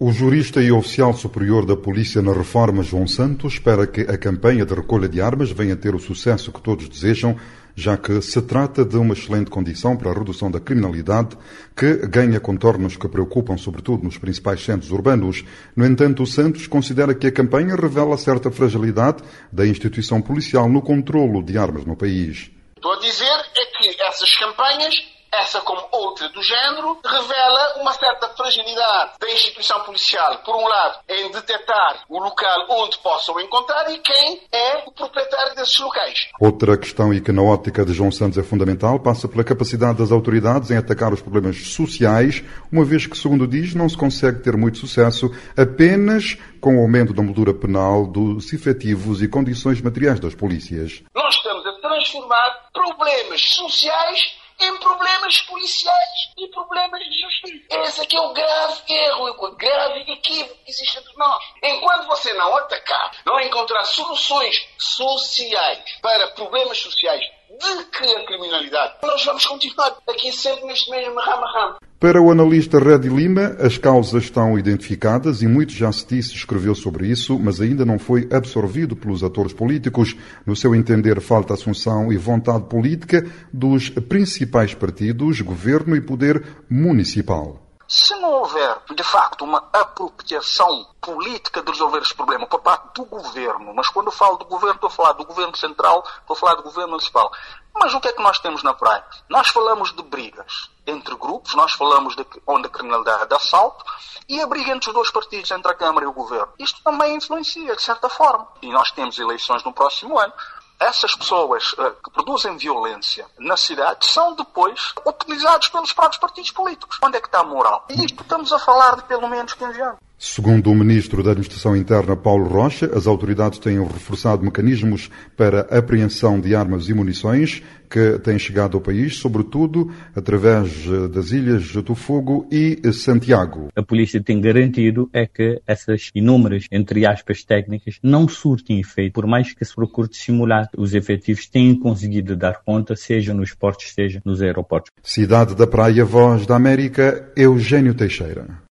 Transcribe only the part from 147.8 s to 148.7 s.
Teixeira.